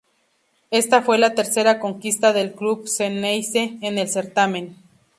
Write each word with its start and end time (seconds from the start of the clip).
Esta 0.71 1.03
fue 1.03 1.19
la 1.19 1.35
tercera 1.35 1.79
conquista 1.79 2.33
del 2.33 2.53
club 2.53 2.87
xeneize 2.87 3.77
en 3.83 3.99
el 3.99 4.09
certamen. 4.09 4.75